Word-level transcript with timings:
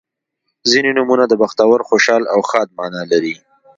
•ځینې 0.71 0.91
نومونه 0.97 1.25
د 1.27 1.33
بختور، 1.41 1.79
خوشحال 1.89 2.23
او 2.33 2.39
ښاد 2.49 2.67
معنا 2.77 3.01
لري. 3.11 3.35